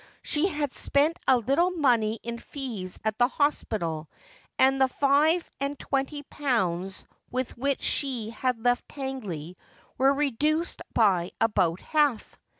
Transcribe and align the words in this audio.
She 0.23 0.47
had 0.47 0.73
spent 0.73 1.19
a 1.27 1.37
little 1.37 1.69
mqney 1.73 2.17
in 2.23 2.39
fees 2.39 2.97
at 3.05 3.19
the 3.19 3.27
hospital, 3.27 4.09
and 4.57 4.81
the 4.81 4.87
five 4.87 5.47
and 5.59 5.77
twenty 5.77 6.23
pounds 6.23 7.05
with 7.29 7.55
which 7.55 7.81
she 7.83 8.31
had 8.31 8.63
left 8.65 8.89
Tangley 8.89 9.57
were 9.99 10.11
reduced 10.11 10.81
by 10.95 11.29
about 11.39 11.81
half. 11.81 12.35